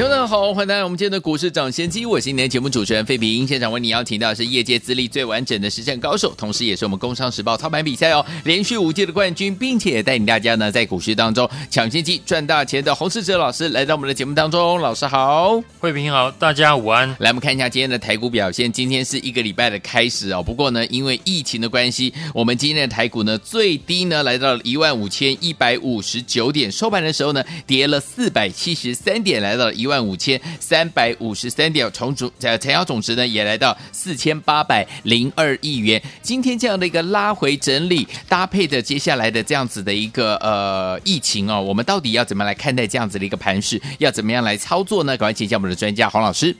[0.00, 2.06] 听众好，欢迎来到我们今天的股市涨先机。
[2.06, 3.46] 我是今天的节目主持人费平。
[3.46, 14.80] 现场为你邀请到的是业界资历最完整的实战高手，同时也是我们工商时报操盘比赛哦连续五届的冠军，并且带领大家呢在股市当中抢先机赚大钱的洪世哲老师来到我们的节目当中。
[14.80, 17.06] 老师好，费平好，大家午安。
[17.18, 18.72] 来，我们看一下今天的台股表现。
[18.72, 36.00] 今天是一个礼拜的开始哦，不过呢，因为疫情的关系，我们今天的台股呢最低呢来到了一万五千一百五十九点，收盘的时候呢跌了四百七十三点，来到了一万五千三百五十三点，重组呃成交总值呢也来到四千八百零二亿元。
[36.22, 43.82] 今天这样的一个拉回整理，搭配着接下来的这样子的一个呃疫情哦，我们到底要怎么来看待这样子的一个盘势？
[43.98, 45.16] 要怎么样来操作呢？
[45.16, 46.56] 赶快请教我们的专家黄老师。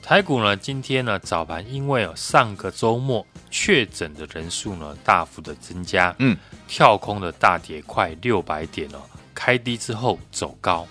[0.00, 6.34] 台股呢，今天呢早盘因为上个周末确诊的人数呢大幅的增加，嗯，
[6.66, 9.00] 跳空的大跌快六百点哦，
[9.34, 10.86] 开低之后走高，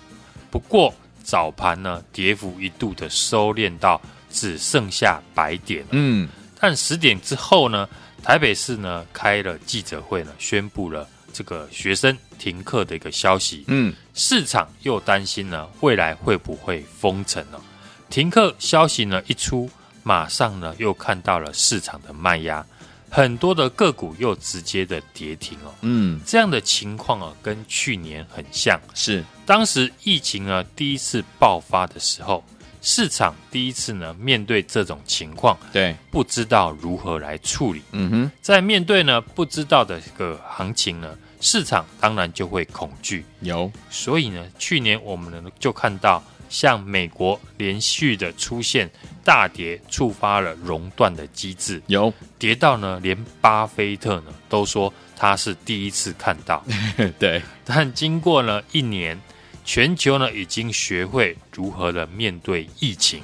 [0.50, 0.94] 不过。
[1.28, 5.84] 早盘呢，跌幅一度的收敛到只剩下百点。
[5.90, 6.26] 嗯，
[6.58, 7.86] 但十点之后呢，
[8.22, 13.64] 台北市呢开了记者会呢，宣布了这个学生停课的一个消息。
[13.66, 17.60] 嗯，市场又担心呢，未来会不会封城呢？
[18.08, 19.68] 停课消息呢一出，
[20.02, 22.64] 马上呢又看到了市场的卖压。
[23.10, 29.24] 很多的个股又直接的跌停哦，嗯，这样的情况啊，跟去年很像，是。
[29.46, 32.44] 当时疫情呢第一次爆发的时候，
[32.82, 46.22] 市场第一次呢面对这种情况，对，不知道如何来处理，嗯哼，在面对呢不知道的这个行情呢，市场当然就会恐惧，有，所以呢，去年我们呢就看到。
[46.48, 48.90] 像美国连续的出现
[49.24, 56.64] 大跌，触发了熔断的机制，有跌到呢，连巴菲特呢都说他是第一次看到。
[57.18, 59.20] 对，但经过了一年，
[59.64, 63.22] 全球呢已经学会如何的面对疫情，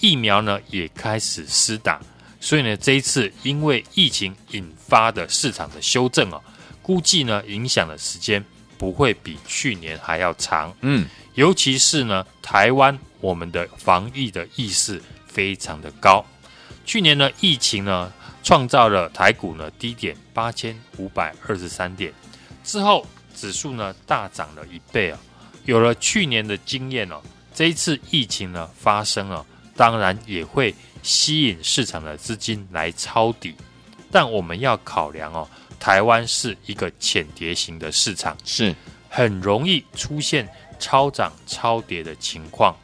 [0.00, 2.00] 疫苗呢也开始施打，
[2.40, 6.40] 所以呢这一次因为疫情引发的市场的修正啊，
[6.82, 8.44] 估计呢影响的时间
[8.76, 10.74] 不会比去年还要长。
[10.80, 11.06] 嗯。
[11.36, 16.24] 尤其是呢，台湾我们的防疫的意识非常的高。
[16.86, 18.10] 去年呢，疫情呢
[18.42, 22.12] 创造了台股呢低点八千五百二十三点，
[22.64, 25.18] 之后指数呢大涨了一倍啊。
[25.66, 27.20] 有了去年的经验哦，
[27.54, 29.44] 这一次疫情呢发生了，
[29.76, 33.54] 当然也会吸引市场的资金来抄底。
[34.10, 35.46] 但我们要考量哦，
[35.78, 38.74] 台湾是一个浅碟型的市场，是
[39.10, 40.48] 很容易出现。
[40.78, 42.76] 超涨超跌的情况，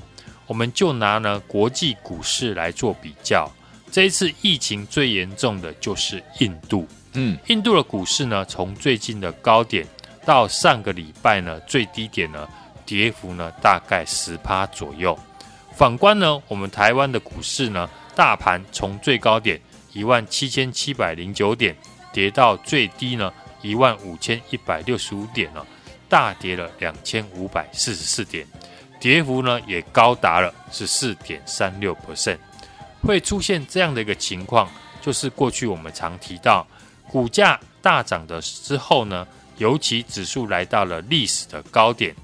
[0.46, 3.50] 我们就拿呢国际股市来做比较。
[3.90, 9.86] 这一次疫情最严重的就是印度，嗯，印度的股市呢，从最近的高点
[10.24, 12.48] 到上个礼拜呢最低点呢，
[12.86, 15.18] 跌幅呢大概十趴左右。
[15.74, 19.60] 反观呢，我们台湾的股市呢，大盘从最高点
[19.92, 21.76] 一万七千七百零九点，
[22.12, 23.30] 跌到最低呢
[23.60, 25.66] 一万五千一百六十五点了。
[26.12, 28.46] 大跌了两千五百四十四点，
[29.00, 32.36] 跌幅呢也高达了十四点三六 percent。
[33.00, 34.70] 会出现这样的一个情况，
[35.00, 36.66] 就是过去我们常提到，
[37.08, 42.14] 股价大涨的之后呢，尤其指数来到了历史的高点，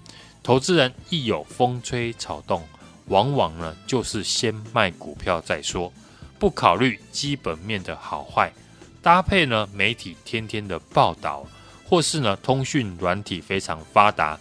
[0.42, 2.62] 投资人一有风吹草动，
[3.06, 5.90] 往往呢就是先卖股票再说，
[6.38, 8.52] 不考虑基本面的好坏，
[9.00, 11.46] 搭配呢媒体天天的报道。
[11.88, 14.38] 或是呢，通讯软体非常发达，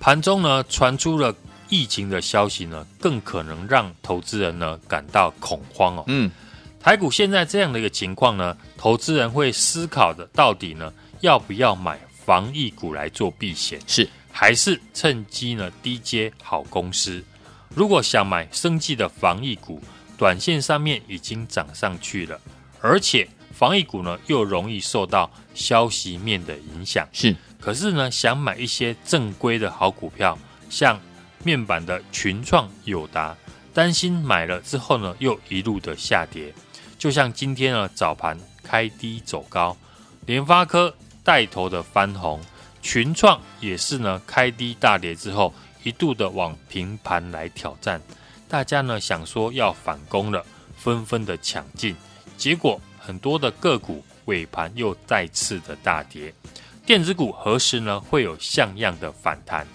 [0.00, 1.34] 盘中呢传出了
[1.68, 6.04] 疫情的消息呢，更可能让投资人呢感到恐慌哦。
[6.06, 6.30] 嗯，
[6.80, 17.22] 台股现在这样的一个情况呢，投资人会思考的到底呢要不要买防疫股来做避险，是还是趁机呢低接好公司？
[17.74, 19.78] 如果想买生技的防疫股，
[20.16, 22.40] 短线上面已经涨上去了，
[22.80, 23.28] 而且。
[23.62, 27.08] 防疫股呢，又容易受到消息面的影响。
[27.12, 30.36] 是，可是呢，想买一些正规的好股票，
[30.68, 30.98] 像
[31.44, 33.36] 面板的群创、友达，
[33.72, 36.52] 担心买了之后呢，又一路的下跌。
[36.98, 39.76] 就像今天呢，早盘开低走高，
[40.26, 40.92] 联发科
[41.22, 42.40] 带头的翻红，
[42.82, 45.54] 群创也是呢，开低大跌之后，
[45.84, 48.02] 一度的往平盘来挑战。
[48.48, 50.44] 大家呢想说要反攻了，
[50.76, 51.94] 纷纷的抢进，
[52.36, 52.80] 结果。
[53.04, 56.32] 很多的个股尾盘又再次的大跌，
[56.86, 59.66] 电子股何时呢会有像样的反弹？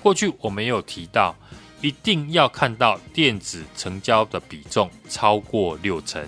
[0.00, 1.34] 过去我们也有提到，
[1.80, 6.24] 一定要看到电子成交的比重超过六成，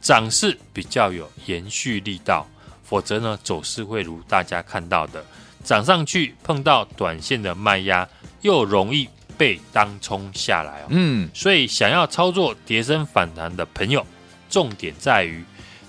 [0.00, 2.46] 涨势比较有延续力道，
[2.84, 5.24] 否则呢走势会如大家看到的，
[5.64, 8.08] 涨上去碰到短线的卖压，
[8.42, 10.86] 又容易被当冲下来哦。
[10.90, 14.06] 嗯，所以想要操作跌升反弹的朋友，
[14.48, 15.44] 重点在于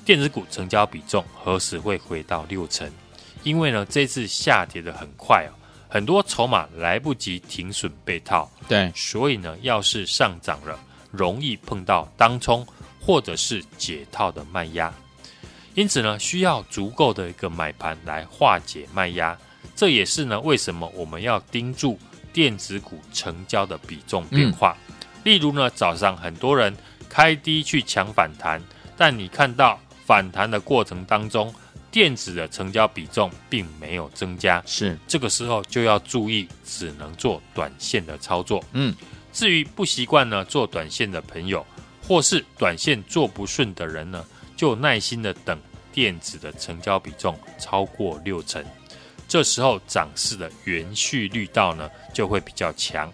[0.06, 2.92] 电子股成交比重何时会回到六成？
[3.44, 5.53] 因为呢这次下跌的很快哦。
[5.94, 10.80] 很多筹码来不及停损被套，对，所以呢，要是上涨了，
[11.12, 12.65] 容易碰到当冲
[12.98, 14.94] 或者是解套的卖压，
[15.74, 19.38] 因此呢，需要足够的一个买盘来化解卖压。
[19.75, 22.00] 这也是呢，为什么我们要盯住
[22.31, 24.77] 电子股成交的比重变化。
[24.88, 24.95] 嗯、
[25.25, 26.74] 例如呢，早上很多人
[27.09, 28.63] 开低去抢反弹，
[28.95, 29.77] 但你看到
[30.12, 31.54] 反弹的过程当中。
[31.90, 38.62] 电子的成交比重并没有增加，是这个时候就要注意，只能做短线的操作。
[38.72, 38.94] 嗯，
[39.34, 41.66] 至于不习惯呢做短线的朋友，
[42.08, 44.25] 或是短线做不顺的人呢，
[44.56, 45.60] 就耐心的等
[45.92, 48.64] 电子的成交比重超过六成，
[49.28, 53.12] 这时候涨势的延续力道呢就会比较强，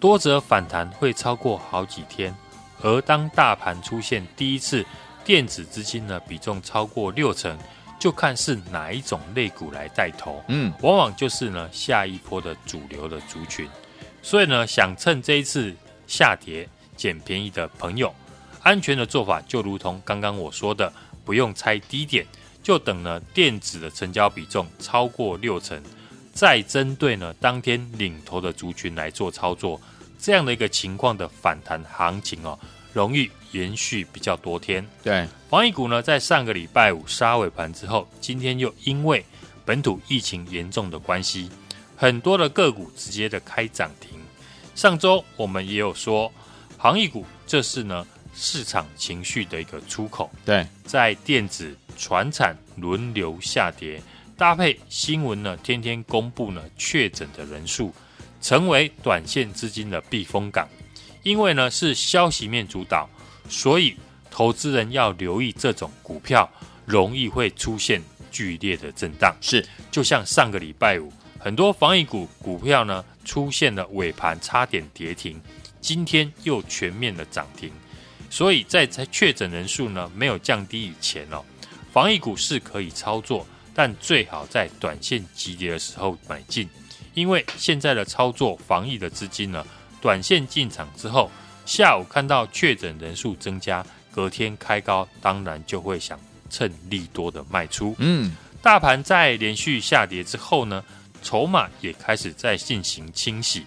[0.00, 2.34] 多则反弹会超过好几天。
[2.82, 4.84] 而当大盘出现第一次
[5.26, 7.58] 电子资金呢比重超过六成。
[7.98, 13.66] 就看是哪一种类股来带头，嗯，往往就是呢下一波的主流的族群，
[14.22, 15.74] 所以呢想趁这一次
[16.06, 18.14] 下跌捡便宜的朋友，
[18.62, 20.92] 安全的做法就如同刚刚我说的，
[21.24, 22.24] 不用猜低点，
[22.62, 25.82] 就等呢电子的成交比重超过六成，
[26.34, 29.80] 再针对呢当天领头的族群来做操作，
[30.18, 32.58] 这样的一个情况的反弹行情哦。
[32.92, 34.86] 容易延续比较多天。
[35.02, 39.24] 对，防疫股呢，在上个礼拜五杀尾盘之后，今天又因为
[39.64, 41.50] 本土疫情严重的关系，
[41.96, 44.10] 很多的个股直接的开涨停。
[44.74, 46.30] 上周我们也有说，
[46.78, 50.30] 防疫股这是呢市场情绪的一个出口。
[50.44, 54.02] 对，在电子、传产轮流下跌，
[54.36, 57.94] 搭配新闻呢，天天公布呢确诊的人数，
[58.42, 60.68] 成为短线资金的避风港。
[61.22, 63.08] 因为呢是消息面主导，
[63.48, 63.96] 所以
[64.30, 66.50] 投资人要留意这种股票
[66.84, 69.36] 容易会出现剧烈的震荡。
[69.40, 75.40] 是，就像上个礼拜五，很多防疫股股票呢出现了尾盘差点跌停，
[75.80, 77.70] 今天又全面的涨停。
[78.28, 81.42] 所以在在确诊人数呢没有降低以前哦，
[81.92, 86.68] 防疫股是可以操作，但最好在短线急跌的时候买进，
[87.14, 89.66] 因为现在的操作防疫的资金呢。
[90.02, 91.28] 短线进场之后，
[91.66, 96.18] 下午看到确诊人数增加，隔天开高，当然就会想
[96.48, 97.94] 趁利多的卖出。
[97.98, 100.82] 嗯，大盘在连续下跌之后呢，
[101.22, 103.64] 筹码也开始在进行清洗。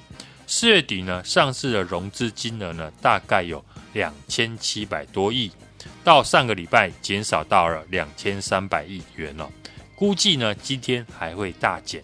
[0.48, 3.64] 四月底呢，上市的融资金额呢，大概有
[3.94, 5.52] 两千七百多亿，
[6.04, 9.48] 到上个礼拜减少到了两千三百亿元了。
[9.96, 12.04] 估计呢，今天还会大减。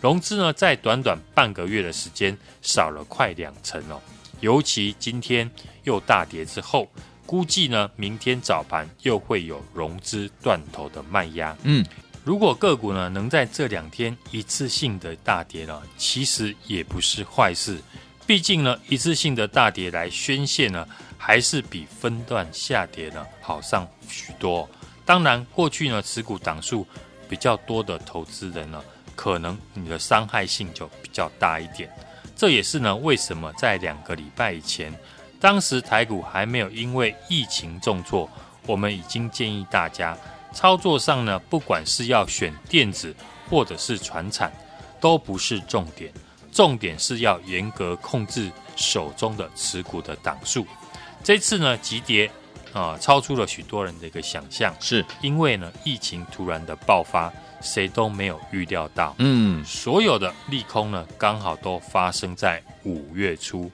[0.00, 4.00] 融资呢，在短短半个月的时间少了快两成哦。
[4.42, 5.50] 尤其今天
[5.84, 6.88] 又大跌之后，
[7.24, 11.56] 估计呢，明天早盘又会有融资断头的卖压。
[11.62, 11.86] 嗯，
[12.24, 17.80] 如果个股呢能在这两天一次性的大跌呢，其实也不是坏事。
[18.26, 24.68] 毕竟呢，一次性的大跌来宣泄呢，还是比分段下跌呢好上许多。
[25.04, 26.84] 当然，过去呢持股档数
[27.28, 28.82] 比较多的投资人呢。
[29.14, 31.88] 可能你的伤害性就比较大一点，
[32.42, 34.92] 这也是呢为什么在两个礼拜以前，
[35.38, 38.28] 当时台股还没有因为疫情重挫，
[38.66, 40.18] 我们已经建议大家
[40.52, 43.14] 操作上呢，不管是要选电子
[43.48, 44.52] 或者是传产，
[45.00, 46.12] 都不是重点，
[46.50, 50.66] 重点是要严格控制手中的持股的档数。
[51.22, 52.28] 这次呢急跌
[52.72, 57.32] 啊，超出了许多人的一个想象，是因为呢疫情突然的爆发。
[57.64, 63.70] 谁都没有预料到，嗯，所有的利空呢，刚好都发生在五月初。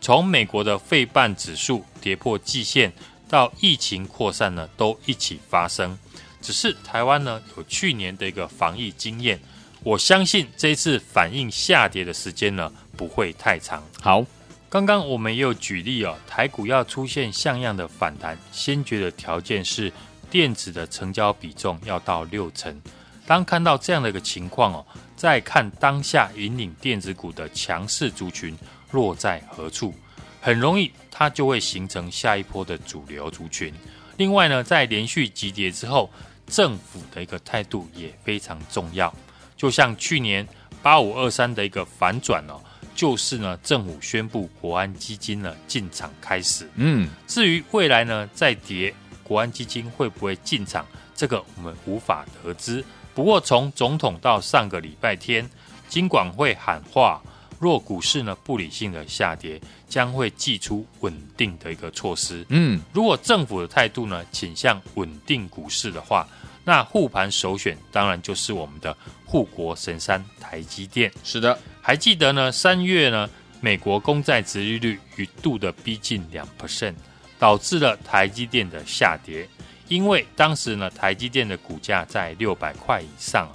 [0.00, 2.90] 从美国的费半指数跌破季线，
[3.28, 5.98] 到疫情扩散呢，都一起发生。
[6.40, 9.38] 只是台湾呢，有去年的一个防疫经验，
[9.82, 13.84] 我相信这一次反应下跌的时间呢，不会太长。
[14.00, 14.24] 好，
[14.68, 19.92] 刚刚我们也有举例哦，台股要出现像样的反弹，先决的条件是
[20.28, 22.80] 电子的成交比重要到六成。
[23.24, 24.84] 当看到这样的一个情况哦，
[25.16, 28.56] 再看当下引领电子股的强势族群
[28.90, 29.94] 落在何处，
[30.40, 33.72] 很容易它就会形成下一波的主流族群。
[34.16, 36.10] 另外呢，在连续急跌之后，
[36.48, 39.12] 政府的一个态度也非常重要。
[39.56, 40.46] 就像去年
[40.82, 42.60] 八五二三的一个反转哦，
[42.96, 46.68] 就是呢，政府宣布国安基金呢进场开始。
[46.76, 50.84] 嗯，至于未来呢再跌，国安基金会不会进场，
[51.14, 52.82] 这个我们无法得知。
[53.14, 55.48] 不过从总统到上个礼拜天，
[55.88, 57.22] 金管会喊话，
[57.60, 62.44] 若股市呢不理性的下跌，将会祭出稳定的一个措施。
[62.48, 66.26] 嗯，如果政府的态度呢倾向稳定股市的话，
[66.64, 71.12] 那护盘首选当然就是我们的护国神山台积电。
[71.22, 71.56] 是的，
[71.86, 76.96] 还记得呢三月呢美国公债殖利率一度的逼近两 percent，
[77.38, 79.48] 导致了台积电的下跌。
[79.86, 83.48] 因为当时呢台积电的股价在六百块以上，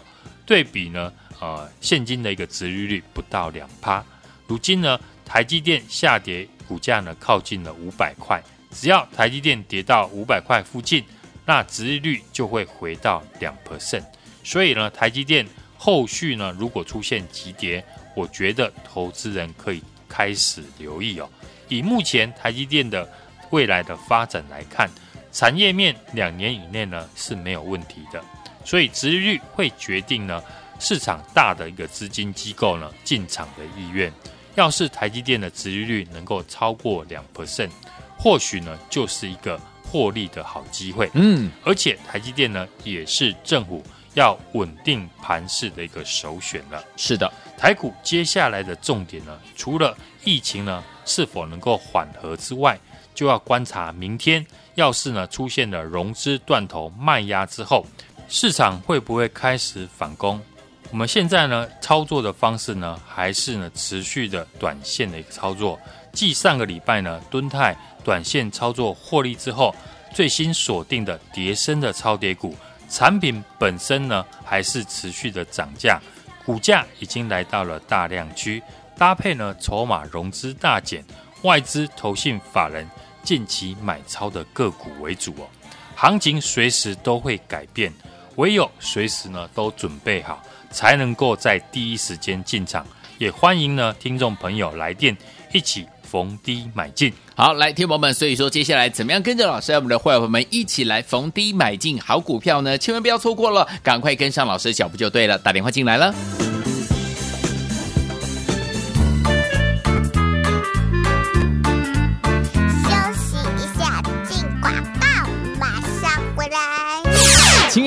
[0.46, 1.12] 对比呢
[1.42, 4.02] 呃现金的一个殖利率不到两趴。
[4.48, 11.04] 如今呢台积电下跌，股价呢靠近了五百块，只要台积电跌到五百块附近。
[11.46, 14.06] 那殖利率就会回到两 percent，
[14.42, 15.46] 所以呢，台积电
[15.76, 17.84] 后续呢，如果出现急跌，
[18.16, 21.30] 我觉得投资人可以开始留意哦。
[21.68, 23.10] 以目前台积电的
[23.50, 24.90] 未来的发展来看，
[25.32, 28.24] 产业面两年以内呢是没有问题的，
[28.66, 30.44] 所以殖利率会决定呢
[30.80, 34.12] 市场大的一个资金机构呢进场的意愿。
[34.56, 37.70] 要是台积电的殖利率能够超过两 percent，
[38.18, 39.60] 或许呢就是一个。
[39.84, 46.84] 获利的好机会，嗯，而且台积电呢也是政府要稳定盘势的一个首选了。
[46.98, 52.78] 是的，台股接下来的重点呢，除了疫情呢是否能够缓和之外，
[53.14, 57.86] 就要观察明天要是呢出现了融资断头卖压之后，
[58.28, 60.42] 市场会不会开始反攻？
[60.90, 65.80] 我们现在呢操作的方式呢，还是呢持续的短线的一个操作。
[66.12, 69.74] 继上个礼拜呢，敦泰短线操作获利之后，
[70.14, 72.54] 最新锁定的跌升的超跌股，
[72.92, 75.98] 产品本身呢还是持续的涨价，
[76.46, 78.62] 股价已经来到了大量区，
[78.98, 81.04] 搭配呢筹码融资大减，
[81.44, 82.86] 外资投信法人
[83.24, 85.48] 近期买超的个股为主哦，
[85.96, 87.94] 行情随时都会改变，
[88.36, 92.86] 唯有随时呢都准备好，才能够在第一时间进场。
[93.18, 95.16] 也欢迎呢听众朋友来电
[95.54, 95.88] 一起。
[96.12, 102.78] 逢低买进，好，来，听友们，所以说接下来怎么样跟着老师，我们的会员们一起来逢低买进好股票呢？
[102.78, 105.38] 千万不要错过了，赶快跟上老师的脚步就对了。
[105.38, 106.14] 打电话进来了。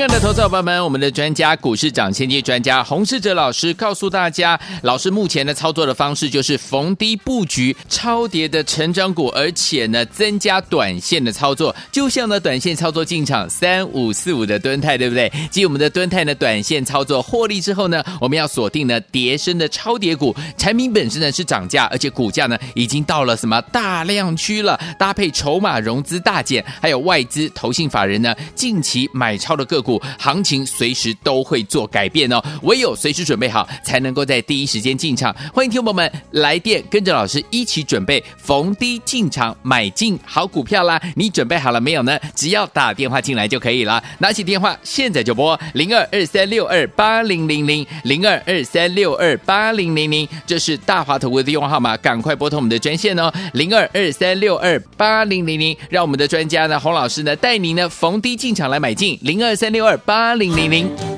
[0.05, 15.33] 爱的投资者朋友们，我们的专家股市涨先机专家洪世哲老师告诉大家，老师目前的操作的方式就是逢低布局超跌的成长股，而且呢增加短线的操作，就像呢短线操作进场三五四五的蹲态，对不对？
[15.51, 29.65] 继我们的蹲态呢短线操作获利之后呢，我们要锁定呢跌升的超跌股，产品本身呢是涨价，而且股价呢已经到了什么大量区了，搭配筹码融资大减，还有外资投信法人呢近期买超的。
[29.65, 35.35] 个股行情随时都会做改变哦，唯有随时准备好，才能够在第一时间进场。
[35.53, 40.99] 欢迎听众朋友们来电，跟着老师一起准备逢低进场买进好股票啦！
[41.17, 42.19] 你准备好了没有呢？
[42.35, 59.75] 只要打电话进来就可以了，拿起电话现在就拨零二二三六二八零零零零二二三六二八零零零，这是大华投顾的电话号码，赶快拨通我们的专线哦，零二二三六二八零零零，让我们的专家呢，洪老师呢带您呢逢低进场来买进零二三。
[59.75, 61.14] 六六二八零零零。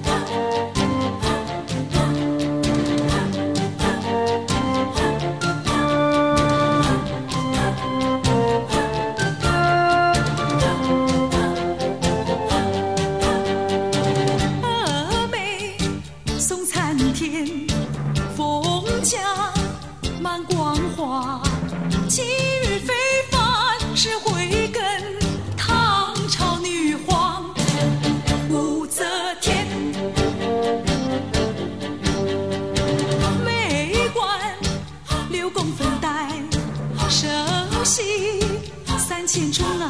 [39.26, 39.87] 千重来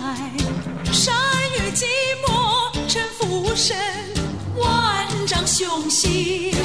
[0.90, 1.14] 山
[1.52, 1.84] 与寂
[2.24, 3.76] 寞沉浮无声
[4.56, 6.55] 万丈雄心。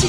[0.00, 0.08] 豪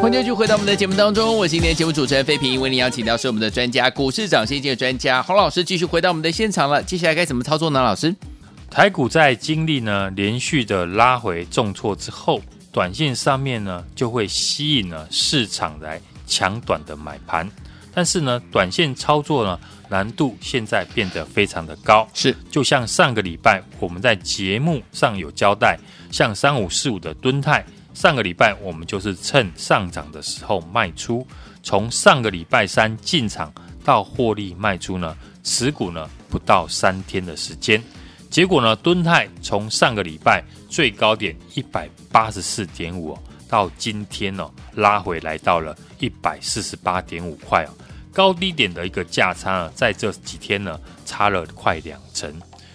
[0.00, 6.82] 欢迎继续回到我们的节目当中，我是今天节目主持人费平，为您邀请到是我们的专家，股市涨先机的专家洪老师，继续回到我们的现场了。
[6.82, 7.82] 接下来该怎么操作呢？
[7.82, 8.14] 老师，
[8.74, 17.48] 台股在经历呢连续的拉回重挫之后，短线上面呢就会吸引了市场来抢短的买盘，
[17.94, 19.56] 但是呢，短线操作呢
[19.88, 22.36] 难度现在变得非常的高，是。
[22.50, 25.78] 就像上个礼拜我们在节目上有交代，
[26.10, 27.64] 像三五四五的吨泰。
[27.94, 31.24] 上个礼拜我们就是趁上涨的时候卖出，
[31.62, 33.54] 从上个礼拜三进场
[33.84, 37.80] 到获利卖出呢，持股呢不到三天的时间，
[38.34, 43.16] 结果呢，敦泰从上个礼拜最高点一百八十四点五
[43.48, 47.70] 到今天呢拉回来到了一百四十八点五块哦，
[48.12, 52.34] 高低点的一个价差呢，在这几天呢差了快两成，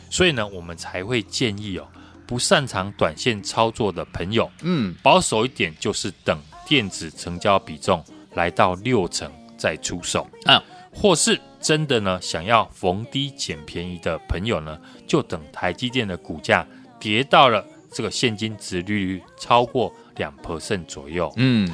[0.09, 1.85] 所以呢我们才会建议哦。
[2.25, 8.01] 不擅长短线操作的朋友，嗯，保守一点就是等电子成交比重
[8.33, 10.25] 来到六成再出手。
[10.45, 10.63] 啊，
[10.93, 16.65] 或是真的呢想要逢低捡便宜的朋友呢，就等台积电的股价
[16.99, 21.69] 跌到了这个现金值利率超过两 percent 左右，嗯，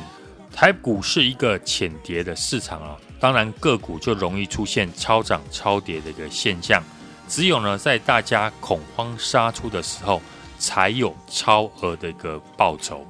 [0.52, 6.84] 台股是一个浅跌的市场啊，当然个股就容易出现超涨超跌的一个现象，
[7.28, 10.22] 只有呢在大家恐慌杀出的时候。
[10.58, 13.06] 才有超额的一个报酬。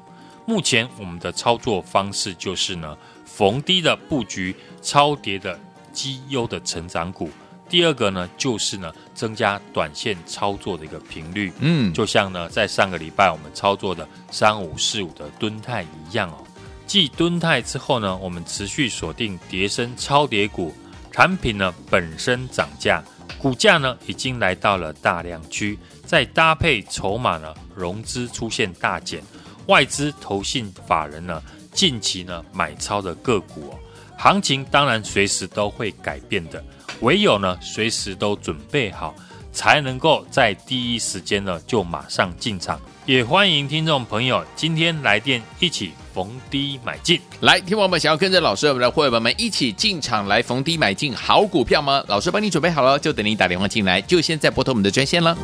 [0.47, 5.57] 目前我们的操作方式就是呢，逢低的布局超跌的
[5.95, 7.27] 绩优的成长股。
[7.67, 11.51] 第二个呢，就是呢，增加短线操作的一个频率。
[11.57, 16.37] 嗯，就像呢，在上个礼拜我们操作的三五四五的敦泰一样哦。
[16.85, 20.71] 继敦泰之后呢，我们持续锁定叠升超跌股，
[21.11, 23.03] 产品呢本身涨价，
[23.39, 25.79] 股价呢已经来到了大量区。
[26.05, 29.23] 再搭配筹码呢，融资出现大减，
[29.65, 33.79] 外资投信法人呢近期呢买超的个股哦，
[34.17, 36.63] 行情当然随时都会改变的，
[37.01, 39.13] 唯有呢随时都准备好，
[39.51, 42.79] 才能够在第一时间呢就马上进场。
[43.05, 47.21] 也欢迎听众朋友今天来电一起逢低买进。
[47.41, 52.03] 来，听我们想要跟着老师我们的会员们一起进场来逢低买进好股票吗？
[52.07, 55.37] 老师帮你准备好了，就等你打电话进来，就现在拨通我们的专线了。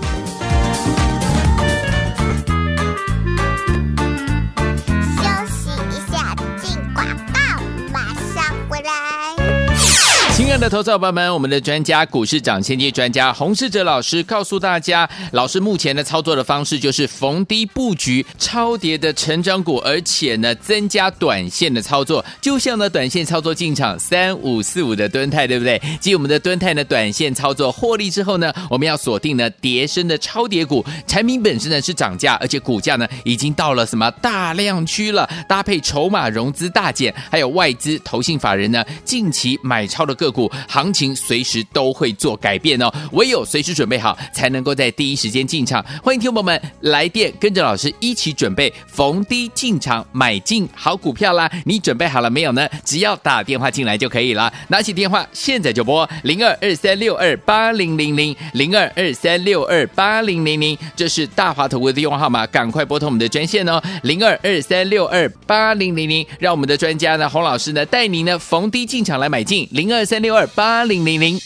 [10.62, 25.82] 的投资伙伴们，我们的专家股市涨先机专家洪世哲老师告诉大家，老师目前的操作的方式就是逢低布局超跌的成长股，而且呢增加短线的操作，就像呢短线操作进场三五四五的蹲态，对不对？
[26.00, 40.51] 继我们的蹲态呢短线操作获利之后呢，我们要锁定呢跌升的超跌股，产品本身呢是涨价，而且股价呢已经到了什么大量区了，搭配筹码融资大减，还有外资投信法人呢近期买超的个股。
[40.68, 45.84] 行情随时都会做改变哦，唯有随时准备好，才能够在第一时间进场。
[46.04, 51.50] 欢迎听友们来电，跟着老师一起准备逢低进场买进好股票啦！
[51.66, 52.68] 你准备好了没有呢？
[52.84, 71.40] 只要打电话进来就可以了，拿起电话现在就拨零二二三六二八零零零零二二三六二八零零零，这是大华投顾的电话号码，赶快拨通我们的专线哦，零二二三六二八零零零，让我们的专家呢洪老师呢带您呢逢低进场来买进零二三六二八零零零。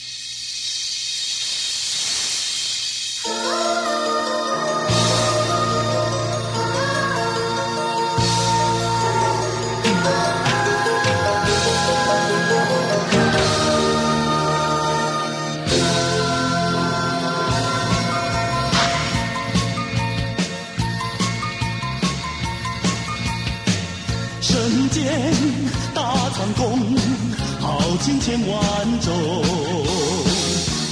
[28.36, 29.14] 千万种，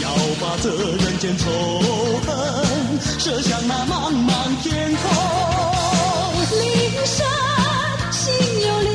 [0.02, 0.08] 要
[0.40, 1.52] 把这人间仇
[2.26, 2.32] 恨
[3.20, 4.32] 射向那茫茫
[4.64, 5.04] 天空。
[6.58, 6.62] 林
[7.06, 7.28] 山
[8.14, 8.92] 心有灵，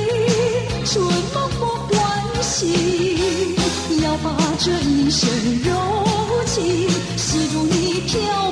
[0.87, 2.65] 春梦莫欢喜，
[4.03, 5.29] 要把这一生
[5.63, 5.71] 柔
[6.47, 6.89] 情。
[7.19, 8.48] 系入你飘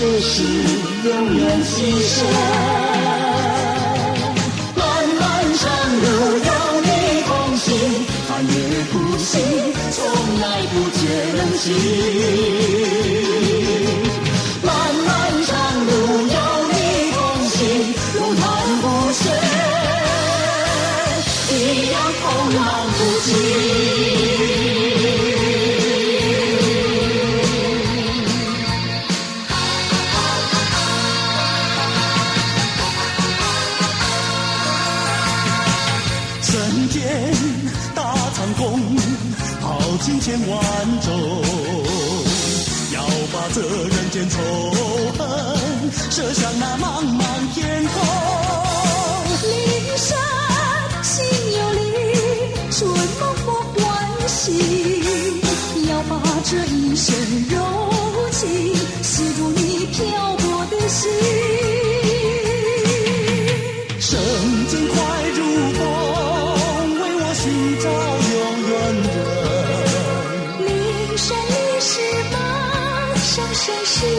[0.00, 0.42] 世世
[1.04, 1.72] 永远牺
[2.08, 2.24] 牲。
[4.74, 4.82] 漫
[5.20, 5.20] 漫
[5.58, 5.62] 长
[6.00, 6.04] 路
[6.38, 6.88] 有你
[7.26, 7.68] 同行，
[8.26, 8.50] 寒夜
[8.90, 9.36] 不息，
[9.92, 10.00] 从
[10.40, 11.00] 来不觉
[11.36, 13.19] 冷清。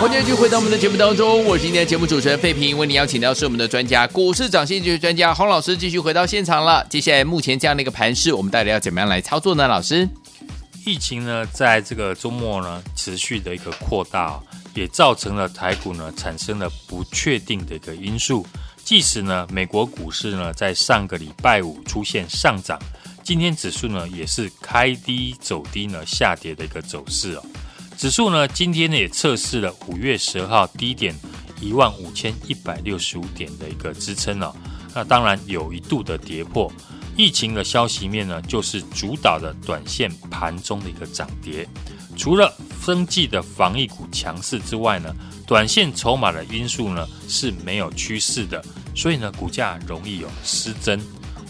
[0.00, 6.82] 欢迎继续回到我们的节目当中，我是今天的节目主持人费平，为你邀请到是我们的专家，股市涨先机专家洪老师，继续回到现场了。
[6.88, 9.68] 接下来目前这样的一个盘势，我们到底要怎么样来操作呢？
[9.68, 10.08] 老师，
[10.86, 14.40] 疫情呢，在这个周末呢，持续的一个扩大，
[14.74, 18.46] 也造成了台股呢产生了不确定的一个因素。
[18.82, 22.80] 即使呢，美国股市呢在上个礼拜五出现上涨，
[23.22, 27.42] 今天指数呢也是开低走低呢下跌的一个走势哦。
[28.00, 31.14] 指数呢，今天呢也测试了五月十二号低点
[31.60, 34.56] 一万五千一百六十五点的一个支撑哦。
[34.94, 36.72] 那当然有一度的跌破。
[37.14, 41.68] 疫情的消息面呢，就是主导的短线盘中的一个涨跌。
[42.16, 42.50] 除了
[42.82, 45.14] 生技的防疫股强势之外呢，
[45.46, 48.64] 短线筹码的因素呢是没有趋势的，
[48.96, 50.98] 所以呢股价容易有失真。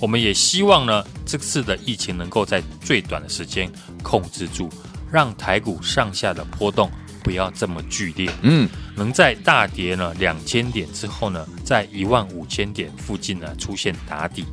[0.00, 3.70] 我们也希望呢这次的疫情能够在最短的时间
[4.02, 4.68] 控制住。
[5.12, 6.90] 让台股上下的波动
[7.22, 14.44] 不要这么剧烈，嗯，能在大跌呢两千点之后呢，在一万五千点附近呢出现打底。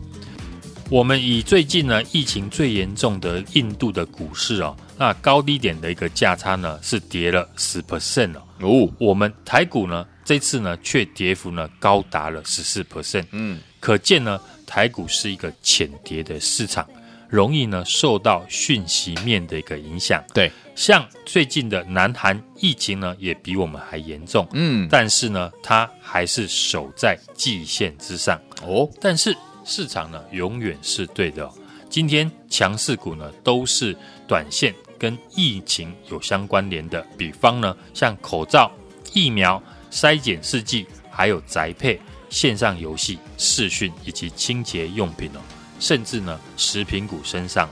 [0.90, 16.88] 我们以最近呢疫情最严重的印度的股市哦，那高低点的一个价差呢是跌了十 percent 哦，哦，我们台股呢这次呢却跌幅呢高达了十四 percent，嗯，可见呢台股是一个浅跌的市场。
[17.30, 28.40] 容易呢受到讯息面的一个影响，对，像最近的南韩疫情呢也比我们还严重，嗯，但是呢它还是守在季线之上。
[28.64, 28.90] 哦。
[29.02, 29.36] 但是
[29.66, 31.54] 市场呢永远是对的哦，
[31.90, 33.96] 今天强势股呢都是
[34.28, 38.72] 短线跟疫情有相关联的，比方呢像口罩、
[39.14, 39.62] 疫苗、
[39.92, 45.40] 筛检试剂，还有宅配、线上游戏、视讯以及清洁用品哦。
[45.80, 47.70] 甚至呢，食品股身上，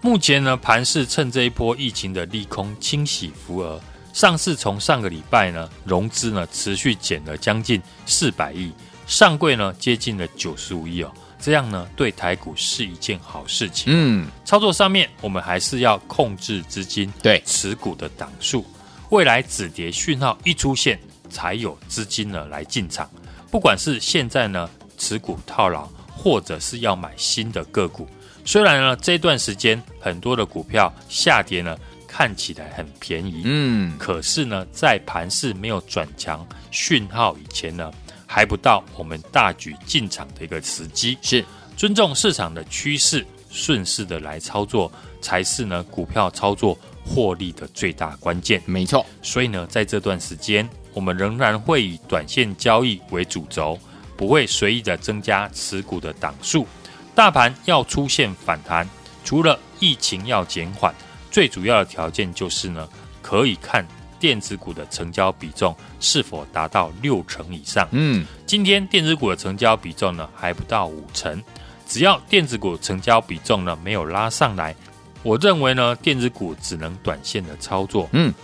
[0.00, 3.80] 目前呢，盘市趁这一波疫情的利空清洗浮额，
[4.12, 8.72] 上市从上个礼拜呢，融资呢持续减了将近四百亿，
[9.06, 13.92] 上柜呢接近了九十五亿哦，这样呢对台股是一件好事情。
[13.94, 18.64] 嗯，操作上面我们还是要控制资金对持股的档数，
[19.10, 23.08] 未来止跌讯号一出现，才有资金呢来进场，
[23.50, 25.88] 不管是现在呢持股套牢。
[26.22, 28.06] 或者是要买新的个股，
[28.44, 31.74] 虽然呢这段时间很多的股票下跌呢，
[32.06, 37.90] 看起来很便宜，嗯，可是呢在盘势没有转强讯号以前呢，
[38.26, 41.16] 还不到我们大举进场的一个时机。
[41.22, 41.42] 是
[41.74, 48.60] 尊重市场的趋势，顺势的来操作，才是呢股票操作获利的最大关键。
[48.66, 53.78] 没错，所以呢在这段时间，我们仍然会以短线交易为主轴。
[54.20, 56.66] 不会随意的增加持股的档数，
[57.14, 58.86] 大盘要出现反弹，
[59.24, 60.94] 除了疫情要减缓，
[61.30, 62.86] 最主要的条件就是呢，
[63.22, 63.82] 可以看
[64.18, 67.88] 电子股的成交比重是否达到六成以上。
[67.92, 71.42] 嗯，今天电子股的成交比重呢还不到五成，
[71.88, 74.76] 只要电子股成交比重呢没有拉上来，
[75.22, 78.06] 我认为呢电子股只能短线的操作。
[78.12, 78.34] 嗯，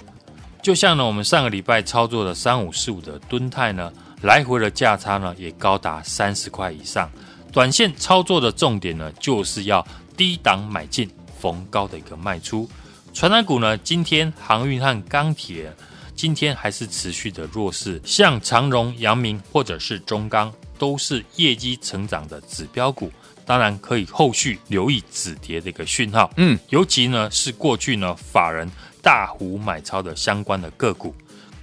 [0.63, 3.93] 就像呢我们上个礼拜操作的三五四五的吨泰呢，
[4.27, 7.09] 来回的价差呢也高达三十块以上。
[7.53, 9.87] 短线操作的重点呢，就是要
[10.17, 11.09] 低档买进，
[11.41, 12.69] 逢高的一个卖出。
[13.15, 15.73] 传产股呢，今天航运和钢铁
[16.17, 23.13] 今天还是持续的弱势，像长荣、阳明或者是中钢，都是业绩成长的指标股，
[23.47, 26.33] 当然可以后续留意止跌的一个讯号。
[26.37, 28.69] 嗯，尤其呢是过去呢法人
[29.01, 31.15] 大幅买超的相关的个股，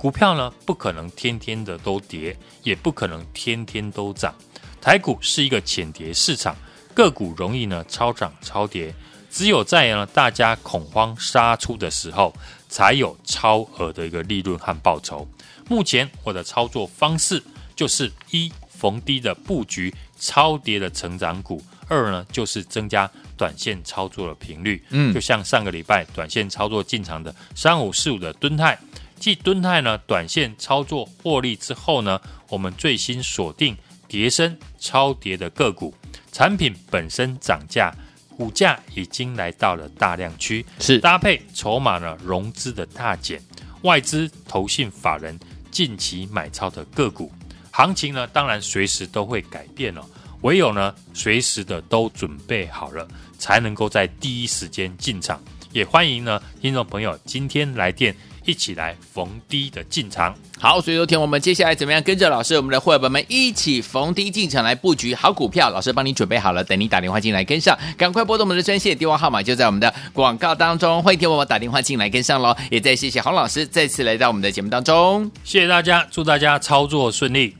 [0.04, 4.36] 股票呢不可能天天的都跌，也不可能天天都涨。
[4.82, 6.54] 台股是一个浅跌市场，
[6.94, 8.94] 个股容易呢超涨超跌。
[9.32, 12.36] 只有在呢大家恐慌杀出的时候，
[12.68, 15.26] 才有超额的一个利润和报酬。
[15.70, 17.42] 目前我的操作方式
[17.74, 24.84] 就是一逢低的布局超跌的成长股，二呢就是增加短线操作的频率。
[24.90, 28.78] 嗯，就像上个礼拜短线操作进场的三五四五的敦泰，
[29.24, 35.96] 继敦泰呢短线操作获利之后呢，我们最新锁定跌升超跌的个股，
[36.34, 37.90] 产品本身涨价。
[38.36, 43.42] 股价已经来到了大量区，是搭配筹码呢融资的大减，
[43.84, 45.40] 外资投信法人
[45.72, 47.32] 近期买超的个股，
[47.72, 50.06] 行情呢当然随时都会改变了，
[50.42, 53.08] 唯有呢随时的都准备好了，
[53.38, 55.42] 才能够在第一时间进场。
[55.72, 58.14] 也欢迎呢听众朋友今天来电。
[58.46, 77.56] 一起来逢低的进场，好，所以说天我们接下来怎么样跟着老师，我们的伙伴们一起逢低进场来布局好股票，老师帮你准备好了，等你打电话进来跟上，赶快拨动我们的专线电话号码，就在我们的广告当中，欢迎听我们打电话进来跟上喽，也再谢谢洪老师再次来到我们的节目当中，谢谢大家，祝大家操作顺利。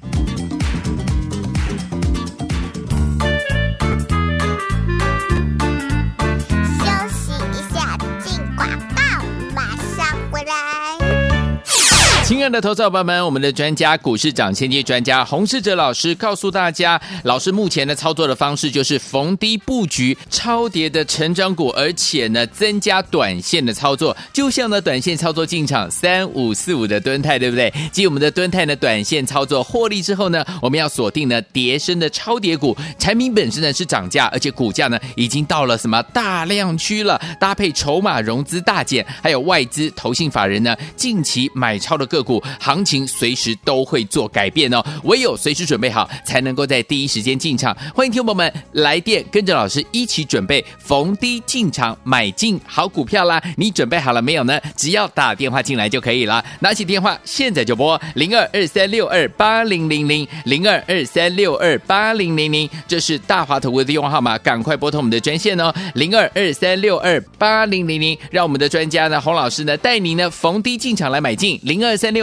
[12.44, 27.74] 爱的投资者朋友们，我们的专家股市涨先机专家洪世哲老师告诉大家，老师目前的操作的方式就是逢低布局超跌的成长股，而且呢增加短线的操作，就像呢短线操作进场三五四五的蹲态，对不对？
[27.92, 42.04] 继我们的蹲态呢短线操作获利之后呢，我们要锁定呢跌升的超跌股，产品本身呢是涨价，而且股价呢已经到了什么大量区了，搭配筹码融资大减，还有外资投信法人呢近期买超的。
[42.14, 47.76] 个股行情随时都会做改变哦，唯有随时准备好，才能够在第一时间进场。
[47.96, 53.42] 欢迎听友们来电，跟着老师一起准备逢低进场买进好股票啦！
[53.58, 54.60] 你准备好了没有呢？
[54.76, 71.94] 只要打电话进来就可以了，拿起电话现在就拨零二二三六二八零零零零二二三六二八零零零，这是大华投顾的电话号码，赶快拨通我们的专线哦，零二二三六二八零零零，让我们的专家呢洪老师呢带您呢逢低进场来买进零二。
[72.04, 72.23] 三六